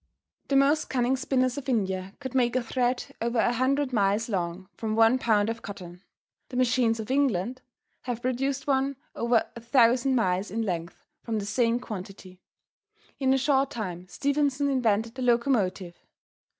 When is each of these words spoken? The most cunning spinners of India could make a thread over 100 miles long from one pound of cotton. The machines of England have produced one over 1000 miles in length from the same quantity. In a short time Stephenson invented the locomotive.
The 0.47 0.55
most 0.55 0.89
cunning 0.89 1.15
spinners 1.15 1.59
of 1.59 1.69
India 1.69 2.15
could 2.19 2.33
make 2.33 2.55
a 2.55 2.63
thread 2.63 3.05
over 3.21 3.37
100 3.37 3.93
miles 3.93 4.29
long 4.29 4.67
from 4.73 4.95
one 4.95 5.19
pound 5.19 5.47
of 5.47 5.61
cotton. 5.61 6.01
The 6.49 6.57
machines 6.57 6.99
of 6.99 7.11
England 7.11 7.61
have 8.05 8.23
produced 8.23 8.65
one 8.65 8.95
over 9.15 9.45
1000 9.55 10.15
miles 10.15 10.49
in 10.49 10.63
length 10.63 11.05
from 11.21 11.37
the 11.37 11.45
same 11.45 11.79
quantity. 11.79 12.41
In 13.19 13.31
a 13.31 13.37
short 13.37 13.69
time 13.69 14.07
Stephenson 14.07 14.71
invented 14.71 15.13
the 15.13 15.21
locomotive. 15.21 15.95